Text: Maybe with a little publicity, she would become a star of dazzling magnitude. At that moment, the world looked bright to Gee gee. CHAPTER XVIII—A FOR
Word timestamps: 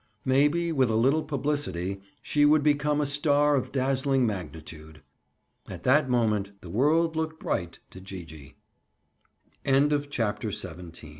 Maybe 0.25 0.71
with 0.71 0.89
a 0.89 0.95
little 0.95 1.21
publicity, 1.21 2.01
she 2.23 2.43
would 2.43 2.63
become 2.63 2.99
a 2.99 3.05
star 3.05 3.55
of 3.55 3.71
dazzling 3.71 4.25
magnitude. 4.25 5.03
At 5.69 5.83
that 5.83 6.09
moment, 6.09 6.53
the 6.61 6.71
world 6.71 7.15
looked 7.15 7.39
bright 7.39 7.77
to 7.91 8.01
Gee 8.01 8.25
gee. 8.25 8.55
CHAPTER 9.63 10.51
XVIII—A 10.51 10.91
FOR 10.91 11.07